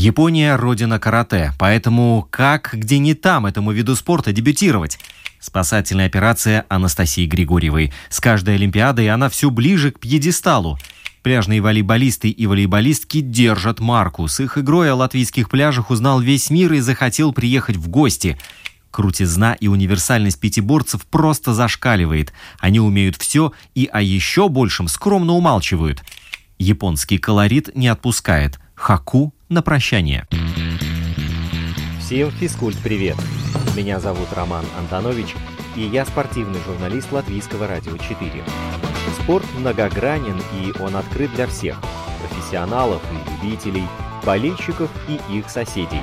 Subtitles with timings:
[0.00, 4.96] Япония– родина карате, поэтому как, где не там этому виду спорта дебютировать?
[5.40, 7.92] Спасательная операция Анастасии Григорьевой.
[8.08, 10.78] С каждой Олимпиадой она все ближе к пьедесталу.
[11.24, 14.28] Пляжные волейболисты и волейболистки держат марку.
[14.28, 18.38] С их игрой о латвийских пляжах узнал весь мир и захотел приехать в гости.
[18.92, 22.32] Крутизна и универсальность пятиборцев просто зашкаливает.
[22.60, 26.04] Они умеют все и о еще большем скромно умалчивают.
[26.56, 28.60] Японский колорит не отпускает.
[28.76, 30.26] Хаку на прощание.
[32.00, 33.16] Всем физкульт-привет!
[33.76, 35.34] Меня зовут Роман Антонович,
[35.76, 38.44] и я спортивный журналист Латвийского радио 4.
[39.22, 41.80] Спорт многогранен, и он открыт для всех–
[42.20, 43.84] профессионалов и любителей,
[44.24, 46.00] болельщиков и их соседей.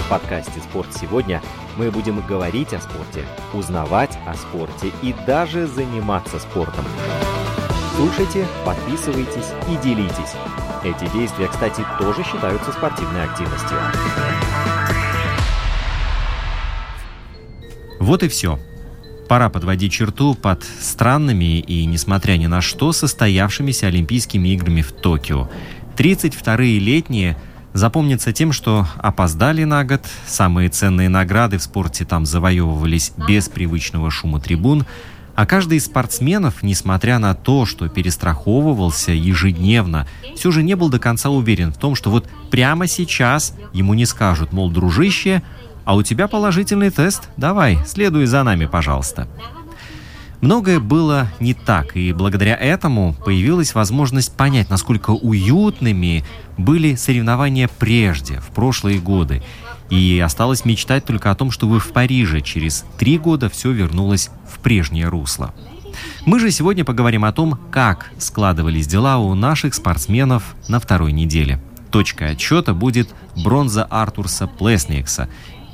[0.00, 1.42] В подкасте «Спорт сегодня»
[1.76, 6.84] мы будем говорить о спорте, узнавать о спорте и даже заниматься спортом.
[7.96, 10.34] Слушайте, подписывайтесь и делитесь.
[10.82, 13.78] Эти действия, кстати, тоже считаются спортивной активностью.
[18.00, 18.58] Вот и все.
[19.28, 25.48] Пора подводить черту под странными и, несмотря ни на что, состоявшимися Олимпийскими играми в Токио.
[25.96, 27.38] 32-е летние
[27.74, 34.10] запомнятся тем, что опоздали на год, самые ценные награды в спорте там завоевывались без привычного
[34.10, 34.84] шума трибун–
[35.34, 40.98] а каждый из спортсменов, несмотря на то, что перестраховывался ежедневно, все же не был до
[40.98, 45.42] конца уверен в том, что вот прямо сейчас ему не скажут, мол, дружище,
[45.84, 49.28] а у тебя положительный тест, давай, следуй за нами, пожалуйста.
[50.40, 56.22] Многое было не так, и благодаря этому появилась возможность понять, насколько уютными
[56.58, 59.42] были соревнования прежде, в прошлые годы.
[59.94, 64.58] И осталось мечтать только о том, чтобы в Париже через три года все вернулось в
[64.58, 65.54] прежнее русло.
[66.26, 71.62] Мы же сегодня поговорим о том, как складывались дела у наших спортсменов на второй неделе.
[71.92, 75.28] Точкой отчета будет бронза Артурса Плесникса.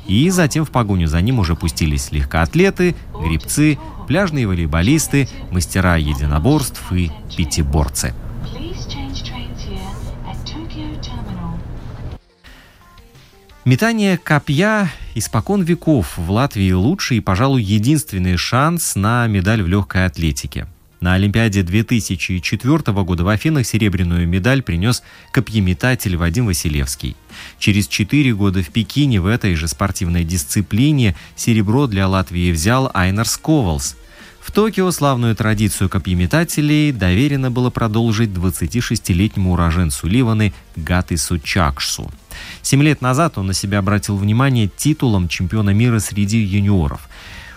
[0.06, 7.10] И затем в погоню за ним уже пустились легкоатлеты, грибцы, пляжные волейболисты, мастера единоборств и
[7.38, 8.12] пятиборцы.
[13.70, 20.06] Метание копья испокон веков в Латвии лучший и, пожалуй, единственный шанс на медаль в легкой
[20.06, 20.66] атлетике.
[20.98, 27.14] На Олимпиаде 2004 года в Афинах серебряную медаль принес копьеметатель Вадим Василевский.
[27.60, 33.28] Через четыре года в Пекине в этой же спортивной дисциплине серебро для Латвии взял Айнар
[33.28, 33.96] Сковалс.
[34.40, 42.10] В Токио славную традицию копьеметателей доверено было продолжить 26-летнему уроженцу Ливаны Гатысу Чакшсу.
[42.62, 47.08] Семь лет назад он на себя обратил внимание титулом чемпиона мира среди юниоров.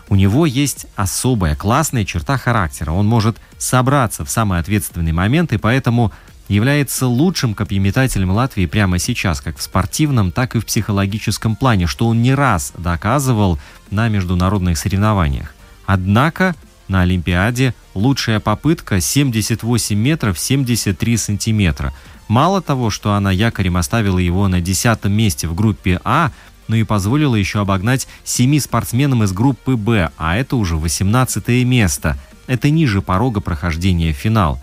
[0.10, 2.92] У него есть особая классная черта характера.
[2.92, 6.12] Он может собраться в самый ответственный момент и поэтому
[6.50, 12.08] является лучшим копьеметателем Латвии прямо сейчас, как в спортивном, так и в психологическом плане, что
[12.08, 13.60] он не раз доказывал
[13.92, 15.56] на международных соревнованиях.
[15.86, 16.56] Однако
[16.90, 21.94] на Олимпиаде лучшая попытка 78 метров 73 сантиметра–
[22.34, 26.32] Мало того, что она якорем оставила его на десятом месте в группе А,
[26.68, 32.18] но и позволила еще обогнать семи спортсменам из группы Б, а это уже 18 место.
[32.48, 34.60] Это ниже порога прохождения в финал.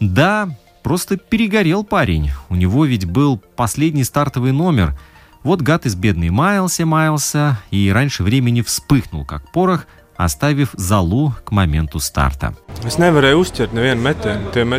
[0.00, 0.50] Да,
[0.82, 2.30] просто перегорел парень.
[2.50, 4.94] У него ведь был последний стартовый номер.
[5.42, 9.86] Вот гад из бедный маялся, маялся и раньше времени вспыхнул, как порох,
[10.18, 12.54] оставив залу к моменту старта.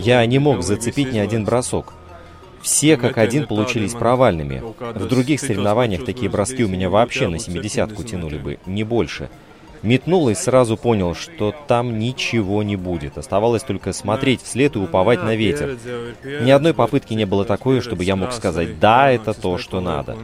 [0.04, 1.96] Я не мог зацепить ни один бросок.
[2.62, 4.62] Все как один получились провальными.
[4.80, 9.30] В других соревнованиях такие броски у меня вообще на 70-ку тянули бы, не больше.
[9.82, 13.18] Метнул и сразу понял, что там ничего не будет.
[13.18, 15.78] Оставалось только смотреть вслед и уповать на ветер.
[16.42, 20.18] Ни одной попытки не было такой, чтобы я мог сказать «да, это то, что надо».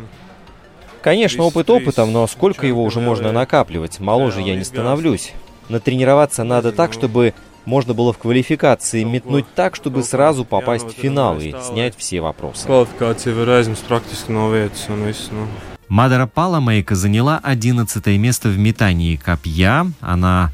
[1.02, 4.00] Конечно, опыт опытом, но сколько его уже можно накапливать?
[4.00, 5.34] Моложе я не становлюсь.
[5.69, 7.35] Натренироваться надо так, чтобы
[7.66, 12.66] можно было в квалификации метнуть так, чтобы сразу попасть в финал и снять все вопросы.
[15.88, 19.85] Мадара Паламейка заняла 11 место в метании копья.
[20.02, 20.52] Она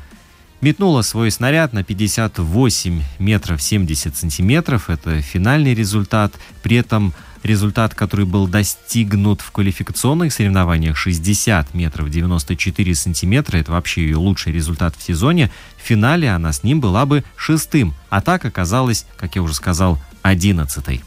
[0.60, 4.90] метнула свой снаряд на 58 метров 70 сантиметров.
[4.90, 6.34] Это финальный результат.
[6.64, 7.14] При этом
[7.44, 14.54] результат, который был достигнут в квалификационных соревнованиях 60 метров 94 сантиметра, это вообще ее лучший
[14.54, 19.36] результат в сезоне, в финале она с ним была бы шестым, а так оказалось, как
[19.36, 21.02] я уже сказал, 11.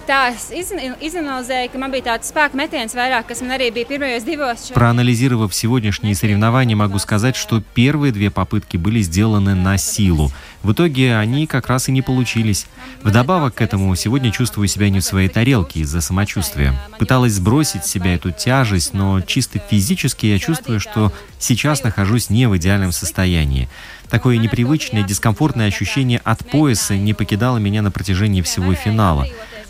[4.74, 10.32] Проанализировав сегодняшние соревнования, могу сказать, что первые две попытки были сделаны на силу.
[10.62, 12.66] В итоге они как раз и не получились.
[13.02, 16.74] Вдобавок к этому, сегодня чувствую себя не в своей тарелке из-за самочувствия.
[16.98, 22.48] Пыталась сбросить с себя эту тяжесть, но чисто физически я чувствую, что сейчас нахожусь не
[22.48, 23.68] в идеальном состоянии.
[24.14, 29.26] Такое непривычное, дискомфортное ощущение от пояса не покидало меня на протяжении всего финала.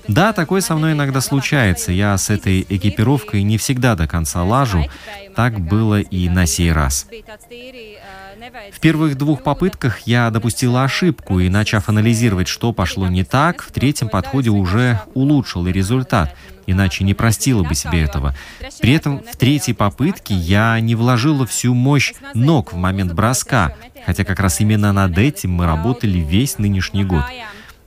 [0.08, 1.92] Да, такое со мной иногда случается.
[1.92, 4.86] Я с этой экипировкой не всегда до конца лажу.
[5.34, 7.06] Так было и на сей раз.
[8.72, 13.72] В первых двух попытках я допустила ошибку и, начав анализировать, что пошло не так, в
[13.72, 16.36] третьем подходе уже улучшила результат,
[16.66, 18.34] иначе не простила бы себе этого.
[18.80, 23.74] При этом в третьей попытке я не вложила всю мощь ног в момент броска,
[24.04, 27.24] хотя как раз именно над этим мы работали весь нынешний год.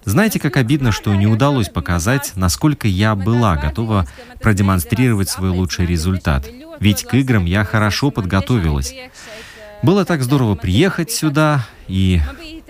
[0.08, 4.08] Знаете, как обидно, что не удалось показать, насколько я была готова
[4.40, 6.48] продемонстрировать свой лучший результат.
[6.80, 8.96] Ведь к играм я хорошо подготовилась.
[9.84, 12.22] Было так здорово приехать сюда, и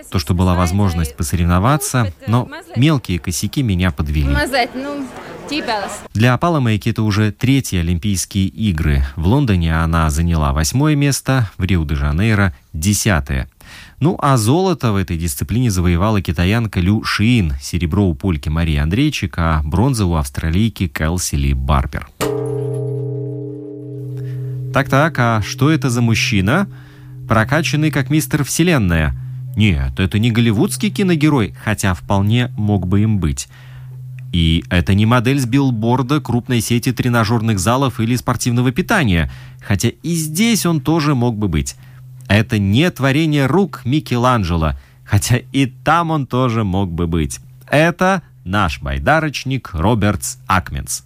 [0.09, 4.35] то, что была возможность посоревноваться, но мелкие косяки меня подвели.
[6.15, 9.05] Для Апала Мэйки это уже третьи Олимпийские игры.
[9.15, 13.47] В Лондоне она заняла восьмое место, в Рио-де-Жанейро– десятое.
[13.99, 19.33] Ну а золото в этой дисциплине завоевала китаянка Лю Шиин, серебро у польки Марии Андрейчик,
[19.37, 22.07] а бронза у австралийки Кэлси Ли Барбер.
[24.71, 26.67] Так-так, а что это за мужчина?
[27.27, 29.15] Прокачанный как мистер Вселенная.
[29.55, 33.47] Нет, это не голливудский киногерой, хотя вполне мог бы им быть.
[34.31, 40.13] И это не модель с билборда крупной сети тренажерных залов или спортивного питания, хотя и
[40.13, 41.75] здесь он тоже мог бы быть.
[42.27, 44.73] Это не творение рук Микеланджело,
[45.05, 47.39] хотя и там он тоже мог бы быть.
[47.69, 51.03] Это наш байдарочник Робертс Акменс.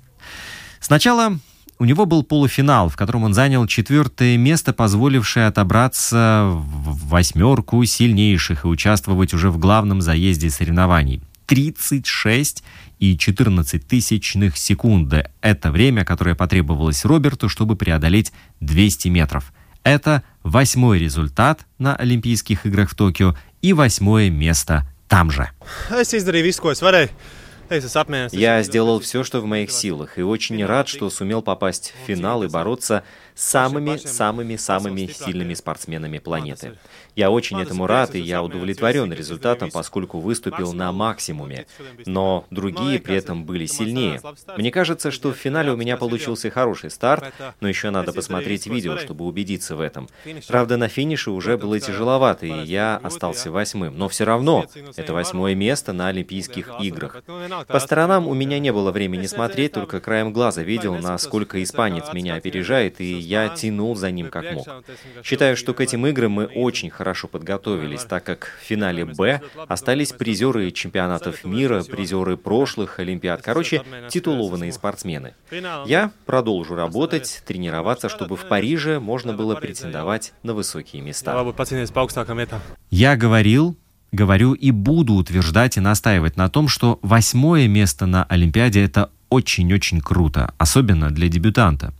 [0.80, 1.38] Сначала
[1.80, 8.66] у него был полуфинал, в котором он занял четвертое место, позволившее отобраться в восьмерку сильнейших
[8.66, 11.24] и участвовать уже в главном заезде соревнований.
[11.48, 12.64] 36
[13.00, 15.30] и 14 тысячных секунды.
[15.42, 19.52] Это время, которое потребовалось Роберту, чтобы преодолеть 200 метров.
[19.84, 25.50] Это восьмой результат на Олимпийских играх в Токио и восьмое место там же.
[28.34, 32.44] Я сделал все, что в моих силах, и очень рад, что сумел попасть в финал
[32.44, 33.04] и бороться
[33.36, 36.78] самыми-самыми-самыми сильными спортсменами планеты.
[37.16, 41.66] Я очень этому рад, и я удовлетворен результатом, поскольку выступил на максимуме.
[42.06, 44.22] Но другие при этом были сильнее.
[44.58, 48.98] Мне кажется, что в финале у меня получился хороший старт, но еще надо посмотреть видео,
[48.98, 50.08] чтобы убедиться в этом.
[50.48, 53.98] Правда, на финише уже было тяжеловато, и я остался восьмым.
[53.98, 57.24] Но все равно, это восьмое место на Олимпийских играх.
[57.68, 62.36] По сторонам у меня не было времени смотреть, только краем глаза видел, насколько испанец меня
[62.36, 64.68] опережает, и я тянул за ним как мог.
[65.24, 70.12] Считаю, что к этим играм мы очень хорошо подготовились, так как в финале «Б» остались
[70.12, 75.34] призеры чемпионатов мира, призеры прошлых Олимпиад, короче, титулованные спортсмены.
[75.86, 81.34] Я продолжу работать, тренироваться, чтобы в Париже можно было претендовать на высокие места.
[82.90, 83.78] Я говорил,
[84.12, 90.02] говорю и буду утверждать и настаивать на том, что восьмое место на Олимпиаде– это очень-очень
[90.02, 91.94] круто, особенно для дебютанта.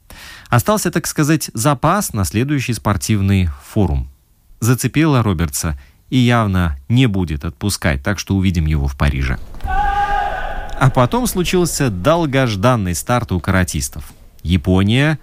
[0.52, 4.12] Остался, так сказать, запас на следующий спортивный форум
[4.60, 9.40] зацепила Робертса и явно не будет отпускать, так что увидим его в Париже.
[9.64, 14.12] А потом случился долгожданный старт у каратистов.
[14.44, 15.20] Япония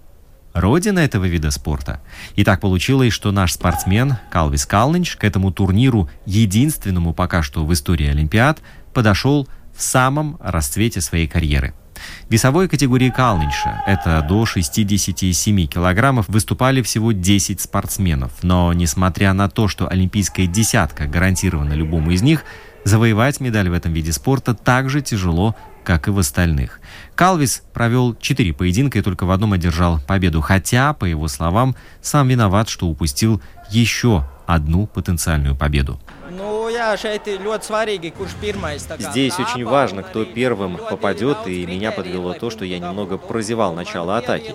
[0.54, 2.00] –родина этого вида спорта.
[2.34, 7.72] И так получилось, что наш спортсмен Калвис Калнич к этому турниру, единственному пока что в
[7.74, 8.60] истории Олимпиад,
[8.94, 11.74] подошел в самом расцвете своей карьеры–
[12.28, 18.32] весовой категории Калнинша, это до 67 килограммов, выступали всего 10 спортсменов.
[18.42, 22.44] Но несмотря на то, что олимпийская десятка гарантирована любому из них,
[22.84, 25.54] завоевать медаль в этом виде спорта так же тяжело,
[25.84, 26.80] как и в остальных.
[27.14, 32.28] Калвис провел четыре поединка и только в одном одержал победу, хотя, по его словам, сам
[32.28, 36.00] виноват, что упустил еще одну потенциальную победу.
[38.98, 44.16] Здесь очень важно, кто первым попадет, и меня подвело то, что я немного прозевал начало
[44.16, 44.54] атаки.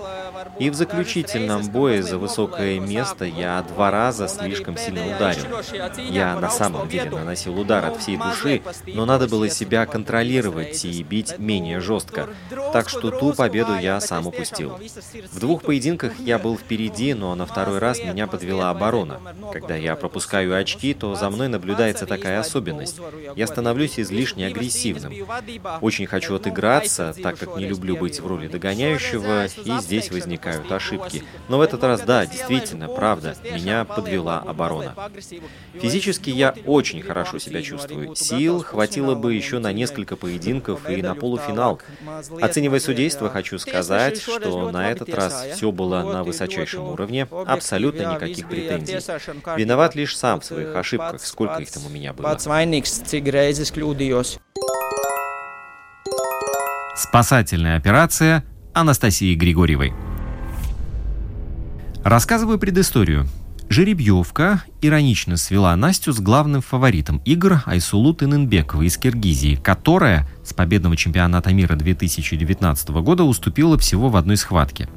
[0.60, 5.44] И в заключительном бое за высокое место я два раза слишком сильно ударил.
[6.10, 11.04] Я на самом деле наносил удар от всей души, но надо было себя контролировать и
[11.04, 12.30] бить менее жестко.
[12.72, 14.78] Так что ту победу я сам упустил.
[15.32, 19.20] В двух поединках я был впереди, но на второй раз меня подвела оборона.
[19.52, 23.00] Когда я пропускаю очки, то за мной наблюдается такая особенность.
[23.36, 25.14] Я становлюсь излишне агрессивным.
[25.82, 31.24] Очень хочу отыграться, так как не люблю быть в роли догоняющего, и здесь возникают ошибки.
[31.50, 34.96] Но в этот раз, да, действительно, правда, меня подвела оборона.
[35.74, 38.16] Физически я очень хорошо себя чувствую.
[38.16, 41.80] Сил хватило бы еще на несколько поединков и на полуфинал.
[42.42, 48.48] Оценивая судейство, хочу сказать, что на этот раз все было на высочайшем уровне, абсолютно никаких
[48.48, 49.00] претензий.
[49.56, 52.30] Виноват лишь сам в своих ошибках, сколько их там у меня было.
[56.96, 59.94] Спасательная операция Анастасии Григорьевой.
[62.04, 63.28] Рассказываю предысторию.
[63.68, 70.96] Жеребьевка иронично свела Настю с главным фаворитом игр Айсулу Тыненбековой из Киргизии, которая с победного
[70.96, 74.88] чемпионата мира 2019 года уступила всего в одной схватке.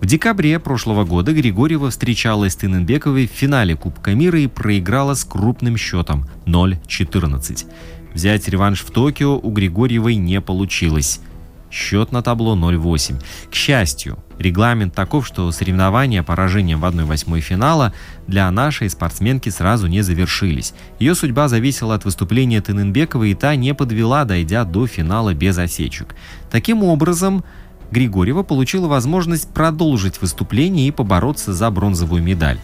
[0.00, 5.24] В декабре прошлого года Григорьева встречалась с Тыненбековой в финале Кубка мира и проиграла с
[5.24, 7.66] крупным счетом 0-14.
[8.14, 11.20] Взять реванш в Токио у Григорьевой не получилось.
[11.68, 13.20] Счет на табло 0-8.
[13.50, 17.92] К счастью, регламент таков, что соревнования поражением в 1-8 финала
[18.28, 20.74] для нашей спортсменки сразу не завершились.
[21.00, 26.14] Ее судьба зависела от выступления Тыненбековой, и та не подвела, дойдя до финала без осечек.
[26.50, 27.44] Таким образом,
[27.90, 32.58] Григорьева получила возможность продолжить выступление и побороться за бронзовую медаль.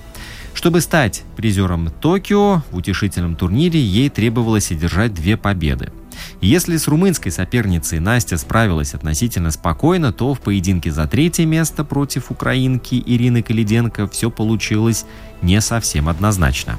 [0.54, 5.92] Чтобы стать призером Токио в утешительном турнире, ей требовалось одержать две победы.
[6.40, 12.30] Если с румынской соперницей Настя справилась относительно спокойно, то в поединке за третье место против
[12.30, 15.06] украинки Ирины Калиденко все получилось
[15.42, 16.78] не совсем однозначно.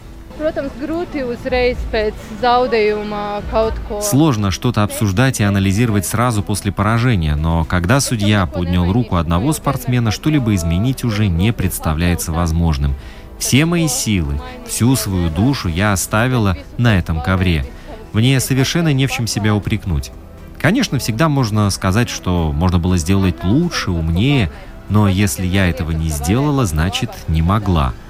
[4.02, 10.12] Сложно что-то обсуждать и анализировать сразу после поражения, но когда судья поднял руку одного спортсмена,
[10.12, 12.96] что-либо изменить уже не представляется возможным.
[13.40, 17.66] Все мои силы, всю свою душу я оставила на этом ковре.
[18.14, 20.12] Мне совершенно не в чем себя упрекнуть.
[20.60, 24.52] Конечно, всегда можно сказать, что можно было сделать лучше, умнее,
[24.90, 27.94] но если я этого не сделала, значит не могла–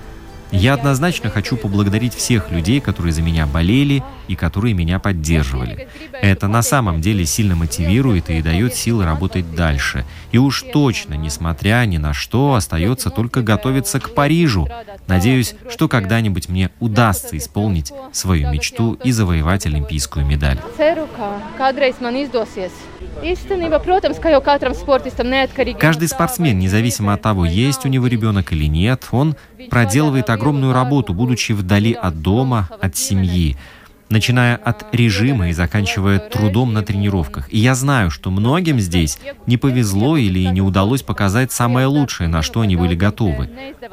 [0.56, 5.88] я однозначно хочу поблагодарить всех людей, которые за меня болели и которые меня поддерживали.
[6.22, 10.06] Это на самом деле сильно мотивирует и дает силы работать дальше.
[10.32, 14.68] И уж точно, несмотря ни на что, остается только готовиться к Парижу.
[15.08, 20.60] Надеюсь, что когда-нибудь мне удастся исполнить свою мечту и завоевать олимпийскую медаль.
[25.79, 29.36] Каждый спортсмен, независимо от того, есть у него ребенок или нет, он
[29.69, 33.57] проделывает огромную работу, будучи вдали от дома, от семьи,
[34.10, 37.51] начиная от режима и заканчивая трудом на тренировках.
[37.51, 42.41] И я знаю, что многим здесь не повезло или не удалось показать самое лучшее, на
[42.41, 43.50] что они были готовы.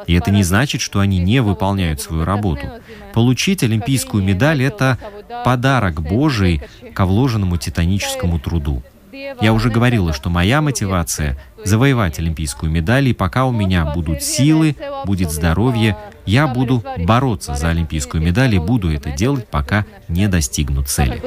[0.06, 2.66] И это не значит, что они не выполняют свою работу.
[3.14, 4.98] Получить олимпийскую медаль– это
[5.44, 6.62] подарок Божий
[6.92, 8.82] к вложенному титаническому труду.
[9.12, 14.74] Я уже говорила, что моя мотивация– завоевать олимпийскую медаль, и пока у меня будут силы,
[15.04, 20.82] будет здоровье, я буду бороться за олимпийскую медаль и буду это делать, пока не достигну
[20.82, 21.20] цели.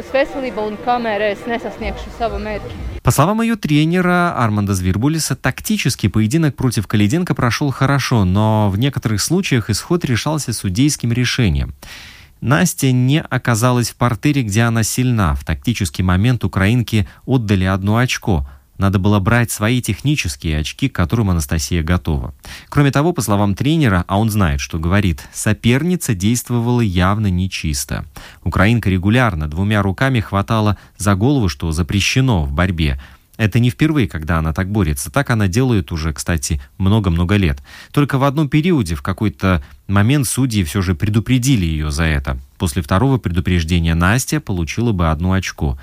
[3.04, 9.22] По словам ее тренера Арманда Звербулиса, тактический поединок против Калиденко прошел хорошо, но в некоторых
[9.22, 11.76] случаях исход решался судейским решением.
[12.42, 15.36] Настя не оказалась в портере, где она сильна.
[15.36, 18.48] В тактический момент украинки отдали одно очко.
[18.78, 22.34] Надо было брать свои технические очки, к которым Анастасия готова.
[22.68, 28.06] Кроме того, по словам тренера, а он знает, что говорит, соперница действовала явно нечисто.
[28.44, 33.00] Украинка регулярно двумя руками хватала за голову, что запрещено в борьбе.
[33.38, 35.12] Это не впервые, когда она так борется.
[35.12, 37.62] Так она делает уже, кстати, много-много лет.
[37.92, 42.38] Только в одном периоде, в какой-то момент судьи все же предупредили ее за это.
[42.58, 45.78] После второго предупреждения Настя получила бы одно очко.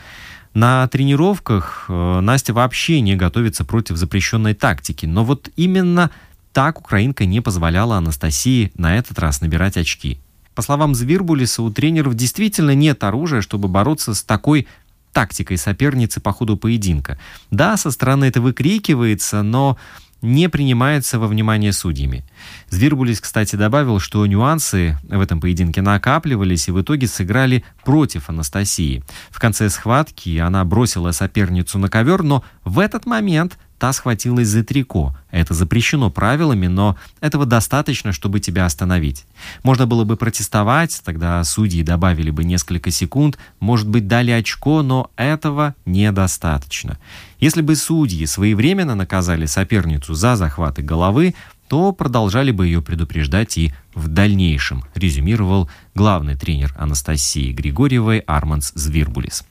[0.54, 5.06] На тренировках э, Настя вообще не готовится против запрещенной тактики.
[5.06, 6.10] Но вот именно
[6.52, 10.18] так украинка не позволяла Анастасии на этот раз набирать очки.
[10.54, 14.66] По словам Звирбулиса, у тренеров действительно нет оружия, чтобы бороться с такой
[15.12, 17.18] тактикой соперницы по ходу поединка.
[17.50, 19.76] Да, со стороны это выкрикивается, но
[20.22, 22.24] не принимается во внимание судьями.
[22.70, 29.02] Звирбулис, кстати, добавил, что нюансы в этом поединке накапливались и в итоге сыграли против Анастасии.
[29.30, 34.62] В конце схватки она бросила соперницу на ковер, но в этот момент та схватилась за
[34.62, 35.12] трико.
[35.32, 39.24] Это запрещено правилами, но этого достаточно, чтобы тебя остановить.
[39.64, 45.10] Можно было бы протестовать, тогда судьи добавили бы несколько секунд, может быть, дали очко, но
[45.16, 46.96] этого недостаточно.
[47.40, 51.34] Если бы судьи своевременно наказали соперницу за захваты головы,
[51.66, 59.42] то продолжали бы ее предупреждать и в дальнейшем, резюмировал главный тренер Анастасии Григорьевой Арманс Звирбулис.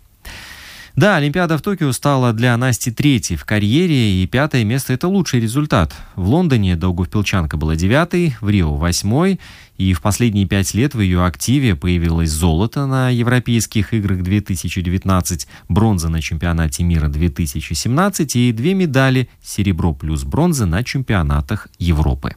[0.96, 5.40] Да, Олимпиада в Токио стала для Насти третьей в карьере, и пятое место– это лучший
[5.40, 5.94] результат.
[6.16, 9.40] В Лондоне Долговпилчанка была девятой, в Рио– восьмой,
[9.78, 16.10] и в последние пять лет в ее активе появилось золото на Европейских играх 2019, бронза
[16.10, 22.36] на чемпионате мира 2017 и две медали– серебро плюс бронза на чемпионатах Европы.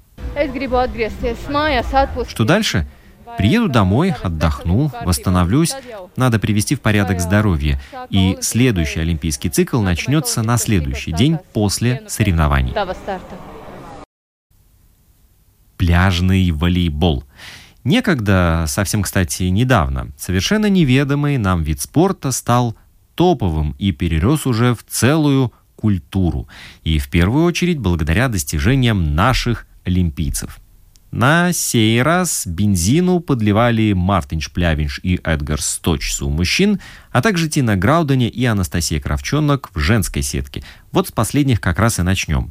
[2.30, 2.87] Что дальше?
[3.36, 5.74] Приеду домой, отдохну, восстановлюсь.
[6.16, 7.80] Надо привести в порядок здоровье.
[8.10, 12.74] И следующий олимпийский цикл начнется на следующий день после соревнований.
[15.76, 17.24] Пляжный волейбол.
[17.82, 22.76] Некогда, совсем, кстати, недавно, совершенно неведомый нам вид спорта стал
[23.14, 26.48] топовым и перерос уже в целую культуру.
[26.82, 30.58] И в первую очередь благодаря достижениям наших олимпийцев–
[31.14, 36.80] на сей раз бензину подливали Мартин Шплявинш и Эдгар Сточс у мужчин,
[37.12, 40.64] а также Тина Граудене и Анастасия Кравченок в женской сетке.
[40.90, 42.50] Вот с последних как раз и начнем.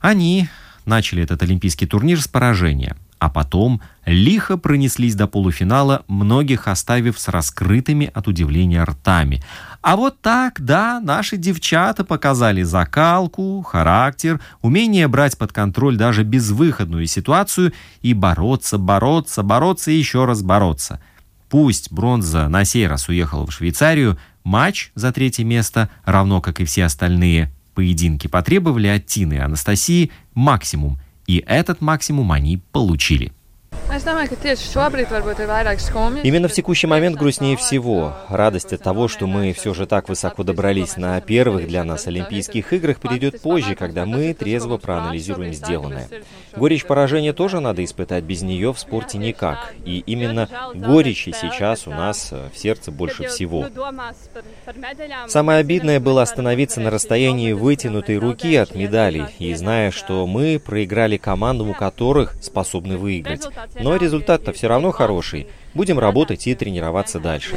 [0.00, 0.48] Они
[0.86, 7.28] начали этот олимпийский турнир с поражения– а потом лихо пронеслись до полуфинала, многих оставив с
[7.28, 9.42] раскрытыми от удивления ртами.
[9.80, 17.06] А вот так, да, наши девчата показали закалку, характер, умение брать под контроль даже безвыходную
[17.06, 21.00] ситуацию и бороться, бороться, бороться и еще раз бороться.
[21.48, 26.64] Пусть бронза на сей раз уехала в Швейцарию, матч за третье место, равно как и
[26.64, 33.32] все остальные поединки, потребовали от Тины и Анастасии максимум– и этот максимум они получили.
[36.22, 38.14] Именно в текущий момент грустнее всего.
[38.28, 42.72] Радость от того, что мы все же так высоко добрались на первых для нас Олимпийских
[42.74, 46.08] играх, придет позже, когда мы трезво проанализируем сделанное.
[46.54, 49.72] Горечь поражения тоже надо испытать, без нее в спорте никак.
[49.84, 53.68] И именно горечи сейчас у нас э, в сердце больше всего.
[55.28, 61.16] Самое обидное было остановиться на расстоянии вытянутой руки от медалей, и зная, что мы проиграли
[61.16, 63.46] командам, у которых способны выиграть.
[63.80, 65.46] Но результат-то все равно хороший.
[65.74, 67.56] Будем работать и тренироваться дальше.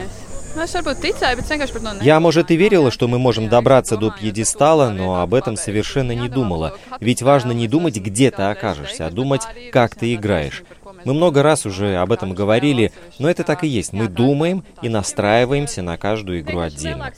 [2.01, 6.27] Я, может, и верила, что мы можем добраться до пьедестала, но об этом совершенно не
[6.27, 6.77] думала.
[6.99, 10.63] Ведь важно не думать, где ты окажешься, а думать, как ты играешь.
[11.05, 13.93] Мы много раз уже об этом говорили, но это так и есть.
[13.93, 17.11] Мы думаем и настраиваемся на каждую игру отдельно.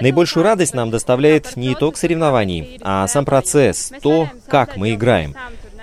[0.00, 5.34] Наибольшую радость нам доставляет не итог соревнований, а сам процесс, то, как мы играем.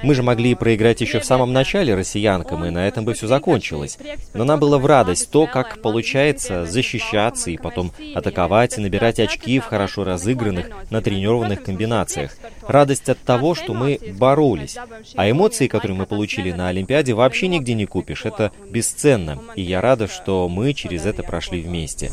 [0.04, 3.98] Мы же могли проиграть еще в самом начале россиянкам, и на этом бы все закончилось.
[4.34, 9.60] Но нам было в радость то, как получается защищаться и потом атаковать и набирать очки
[9.60, 12.36] в хорошо разыгранных, натренированных комбинациях.
[12.72, 14.78] Радость от того, что мы боролись.
[15.16, 18.26] А эмоции, которые мы получили на Олимпиаде, вообще нигде не купишь.
[18.26, 19.40] Это бесценно.
[19.56, 22.12] И я рада, что мы через это прошли вместе.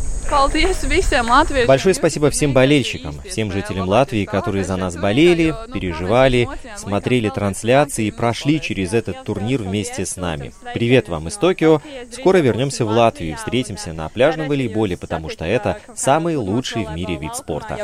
[1.66, 8.10] Большое спасибо всем болельщикам, всем жителям Латвии, которые за нас болели, переживали, смотрели трансляции трансляции
[8.10, 10.52] прошли через этот турнир вместе с нами.
[10.74, 11.80] Привет вам из Токио.
[12.12, 16.92] Скоро вернемся в Латвию и встретимся на пляжном волейболе, потому что это самый лучший в
[16.92, 17.76] мире вид спорта.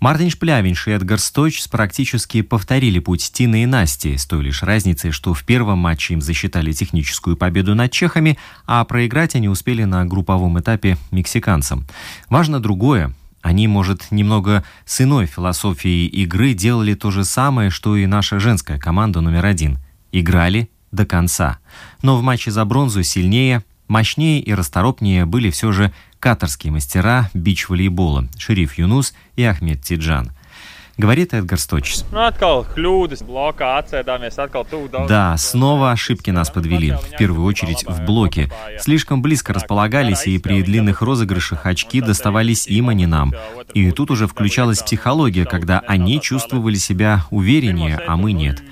[0.00, 5.12] Мартин Шплявинш и Эдгар Стойч практически повторили путь Тины и Насти, с той лишь разницей,
[5.12, 10.04] что в первом матче им засчитали техническую победу над чехами, а проиграть они успели на
[10.04, 11.86] групповом этапе мексиканцам.
[12.28, 13.14] Важно другое.
[13.40, 18.78] Они, может, немного с иной философией игры делали то же самое, что и наша женская
[18.78, 19.78] команда номер один.
[20.12, 21.58] Играли до конца.
[22.00, 28.28] Но в матче за бронзу сильнее, мощнее и расторопнее были все же катарские мастера бич-волейбола
[28.38, 30.30] Шериф Юнус и Ахмед Тиджан–
[30.96, 32.04] говорит Эдгар Сточис.
[35.08, 38.50] Да, снова ошибки нас подвели, в первую очередь в блоке.
[38.80, 43.32] Слишком близко располагались, и при длинных розыгрышах очки доставались им, а не нам.
[43.74, 48.62] И тут уже включалась психология, когда они чувствовали себя увереннее, а мы нет.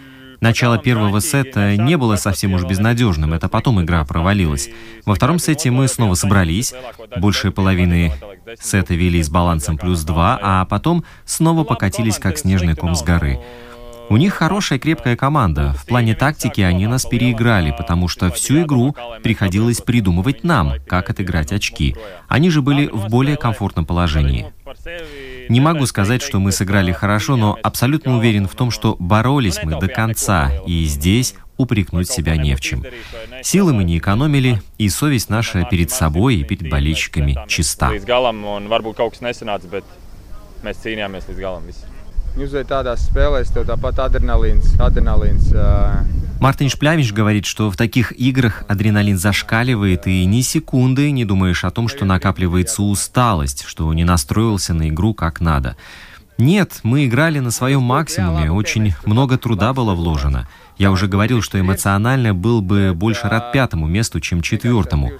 [0.42, 4.68] Начало первого сета не было совсем уж безнадежным, это потом игра провалилась.
[5.07, 6.74] Во втором сете мы снова собрались,
[7.16, 8.12] большая половины
[8.61, 13.38] сета вели с балансом плюс два, а потом снова покатились как снежный ком с горы.
[14.08, 15.74] У них хорошая крепкая команда.
[15.74, 21.52] В плане тактики они нас переиграли, потому что всю игру приходилось придумывать нам, как отыграть
[21.52, 21.96] очки.
[22.28, 24.52] Они же были в более комфортном положении.
[25.48, 29.78] Не могу сказать, что мы сыграли хорошо, но абсолютно уверен в том, что боролись мы
[29.78, 32.84] до конца, и здесь упрекнуть себя не в чем.
[33.42, 37.92] Силы мы не экономили, и совесть наша перед собой и перед болельщиками чиста.
[42.36, 45.52] Uzvar tādās spēlēs, tev tāpat adrenalīns, adrenalīns.
[46.40, 51.70] Мартин Шплямич говорит, что в таких играх адреналин зашкаливает, и ни секунды не думаешь о
[51.70, 55.76] том, что накапливается усталость, что не настроился на игру как надо.
[56.38, 60.48] Нет, мы играли на своем максимуме, очень много труда было вложено.
[60.78, 65.12] Я уже говорил, что эмоционально был бы больше рад пятому месту, чем четвертому.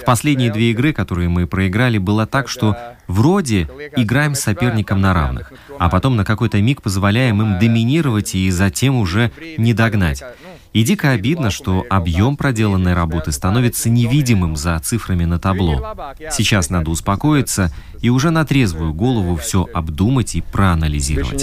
[0.00, 2.76] В последние две игры, которые мы проиграли, было так, что
[3.08, 3.62] вроде
[3.96, 8.96] играем с соперником на равных, а потом на какой-то миг позволяем им доминировать и затем
[8.96, 10.22] уже не догнать.
[10.72, 15.96] И дико обидно, что объем проделанной работы становится невидимым за цифрами на табло.
[16.30, 21.42] Сейчас надо успокоиться и уже на трезвую голову все обдумать и проанализировать.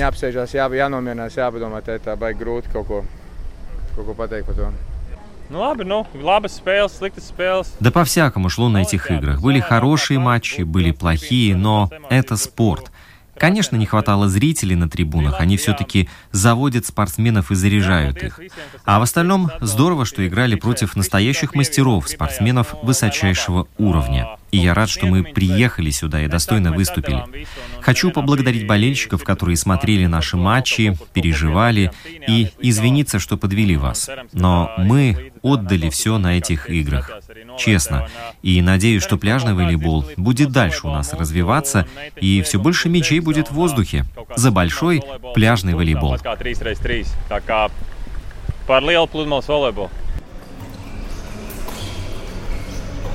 [7.79, 9.41] Да по-всякому шло на этих играх.
[9.41, 12.91] Были хорошие матчи, были плохие, но это спорт.
[13.37, 18.39] Конечно, не хватало зрителей на трибунах, они все-таки заводят спортсменов и заряжают их.
[18.85, 24.37] А в остальном здорово, что играли против настоящих мастеров, спортсменов высочайшего уровня.
[24.51, 27.45] И я рад, что мы приехали сюда и достойно выступили.
[27.85, 31.91] Хочу поблагодарить болельщиков, которые смотрели наши матчи, переживали,
[32.27, 34.09] и извиниться, что подвели вас.
[34.33, 37.11] Но мы отдали все на этих играх.
[37.59, 38.07] Честно.
[38.41, 41.87] И надеюсь, что пляжный волейбол будет дальше у нас развиваться,
[42.19, 44.05] и все больше мячей будет в воздухе.
[44.35, 45.03] За большой
[45.35, 46.17] пляжный волейбол.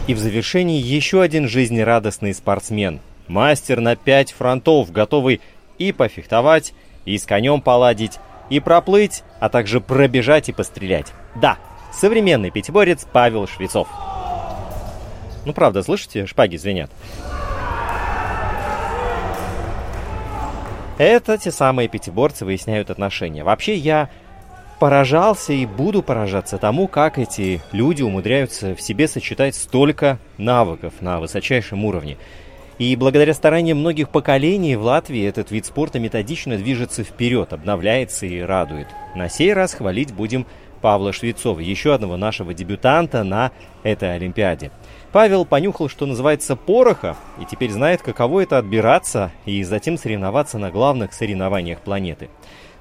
[0.07, 3.01] И в завершении еще один жизнерадостный спортсмен.
[3.31, 5.41] Мастер на пять фронтов, готовый
[5.79, 11.13] и пофехтовать, и с конем поладить, и проплыть, а также пробежать и пострелять.
[11.37, 11.57] Да,
[11.93, 13.87] современный пятиборец Павел Швецов.
[15.45, 16.91] Ну правда, слышите, шпаги звенят.
[20.99, 23.45] Это те самые пятиборцы выясняют отношения.
[23.45, 24.11] Вообще я
[24.81, 31.21] поражался и буду поражаться тому, как эти люди умудряются в себе сочетать столько навыков на
[31.21, 32.19] высочайшем уровне.
[32.81, 38.41] И благодаря стараниям многих поколений в Латвии этот вид спорта методично движется вперед, обновляется и
[38.41, 38.87] радует.
[39.15, 40.47] На сей раз хвалить будем
[40.81, 44.71] Павла Швецова, еще одного нашего дебютанта на этой Олимпиаде.
[45.13, 50.71] Павел понюхал, что называется, пороха, и теперь знает, каково это отбираться и затем соревноваться на
[50.71, 52.31] главных соревнованиях планеты.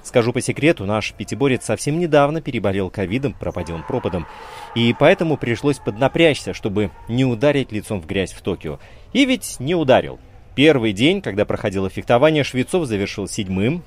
[0.02, 4.26] Скажу по секрету, наш пятиборец совсем недавно переболел ковидом, пропадя он пропадом,
[4.74, 8.78] и поэтому пришлось поднапрячься, чтобы не ударить лицом в грязь в Токио.
[9.12, 10.18] И ведь не ударил.
[10.54, 13.82] Первый день, когда проходило фехтование, Швецов завершил седьмым.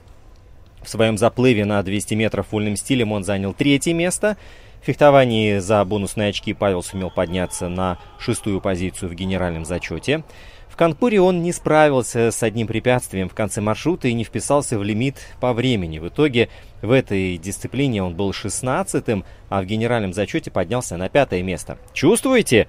[0.81, 4.37] В своем заплыве на 200 метров вольным стилем он занял третье место.
[4.81, 10.23] В фехтовании за бонусные очки Павел сумел подняться на шестую позицию в генеральном зачете.
[10.73, 14.83] В Канпуре он не справился с одним препятствием в конце маршрута и не вписался в
[14.83, 15.99] лимит по времени.
[15.99, 16.49] В итоге
[16.81, 21.77] в этой дисциплине он был 16-м, а в генеральном зачете поднялся на пятое место.
[21.93, 22.67] Чувствуете?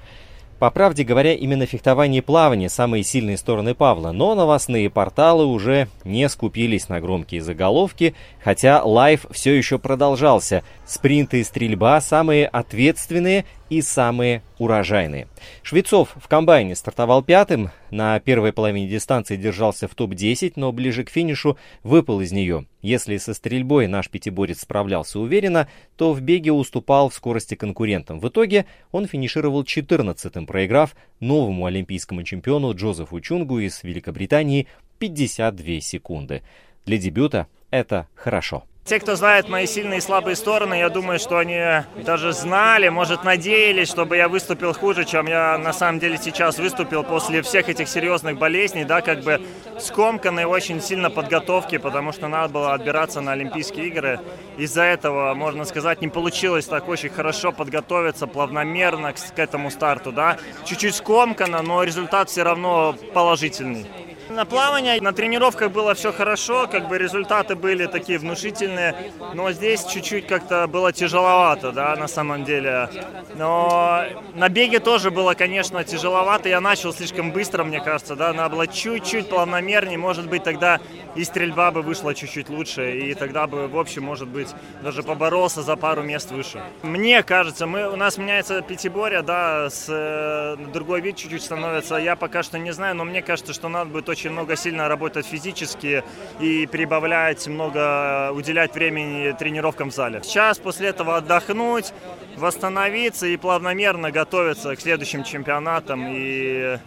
[0.59, 5.89] По правде говоря, именно фехтование и плавание самые сильные стороны Павла, но новостные порталы уже
[6.05, 10.63] не скупились на громкие заголовки, хотя live все еще продолжался.
[10.87, 15.27] Спринты и стрельба самые ответственные и самые урожайные.
[15.65, 21.11] Швецов в комбайне стартовал пятым, на первой половине дистанции держался в топ-10, но ближе к
[21.11, 22.67] финишу выпал из нее.
[22.83, 28.21] Если со стрельбой наш пятиборец справлялся уверенно, то в беге уступал в скорости конкурентам.
[28.21, 34.69] В итоге он финишировал 14-м, проиграв новому олимпийскому чемпиону Джозефу Чунгу из Великобритании
[35.01, 36.43] 52 секунды.
[36.87, 38.65] Для дебюта это хорошо.
[38.85, 41.59] Те, кто знает мои сильные и слабые стороны, я думаю, что они
[42.05, 47.03] даже знали, может, надеялись, чтобы я выступил хуже, чем я на самом деле сейчас выступил
[47.03, 49.41] после всех этих серьезных болезней, да, как бы
[49.81, 54.21] скомканной очень сильно подготовки, потому что надо было отбираться на Олимпийские игры.
[54.59, 60.13] Из-за этого, можно сказать, не получилось так очень хорошо подготовиться плавномерно к, к этому старту,
[60.13, 60.37] да.
[60.67, 63.87] Чуть-чуть скомкано, но результат все равно положительный.
[64.29, 69.85] На плавании, на тренировках было все хорошо, как бы результаты были такие внушительные, но здесь
[69.85, 72.89] чуть-чуть как-то было тяжеловато, да, на самом деле.
[73.37, 76.49] Но на беге тоже было, конечно, тяжеловато.
[76.49, 80.81] Я начал слишком быстро, мне кажется, да, надо было чуть-чуть плавномернее, может быть, тогда
[81.15, 84.49] и стрельба бы вышла чуть-чуть лучше, и тогда бы, в общем, может быть,
[84.83, 86.63] даже поборолся за пару мест выше.
[86.83, 91.97] Мне кажется, мы, у нас меняется пятиборье, да, с, э, другой вид чуть-чуть становится.
[91.97, 95.27] Я пока что не знаю, но мне кажется, что надо будет очень много сильно работать
[95.27, 96.05] физически
[96.39, 100.21] и прибавлять много, уделять времени тренировкам в зале.
[100.23, 101.93] Сейчас после этого отдохнуть,
[102.37, 106.79] восстановиться и плавномерно готовиться к следующим чемпионатам и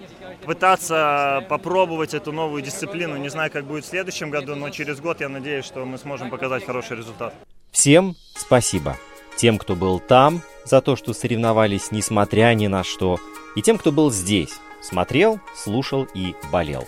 [0.46, 3.18] пытаться попробовать эту новую дисциплину.
[3.18, 6.30] Не знаю, как будет в следующем году, но через год я надеюсь, что мы сможем
[6.30, 7.34] показать хороший результат.
[7.72, 8.96] Всем спасибо.
[9.36, 13.20] Тем, кто был там, за то, что соревновались несмотря ни на что,
[13.58, 16.88] и тем, кто был здесь, смотрел, слушал и болел.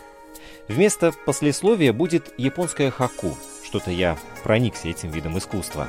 [0.70, 3.36] Вместо послесловия будет японское хаку.
[3.64, 5.88] Что-то я проникся этим видом искусства.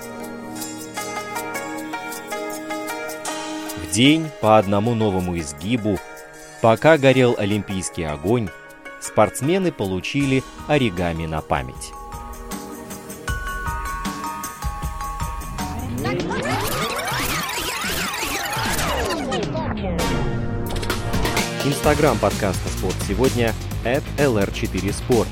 [3.77, 5.99] В день по одному новому изгибу,
[6.63, 8.49] пока горел олимпийский огонь,
[9.01, 11.93] спортсмены получили оригами на память.
[21.71, 23.55] Инстаграм подкаста «Спорт сегодня»
[23.85, 25.29] at lr4sport.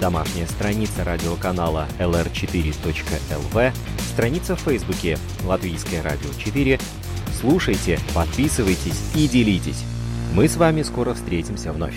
[0.00, 3.72] Домашняя страница радиоканала lr4.lv,
[4.12, 6.80] страница в Фейсбуке «Латвийское радио 4».
[7.40, 9.82] Слушайте, подписывайтесь и делитесь.
[10.32, 11.96] Мы с вами скоро встретимся вновь.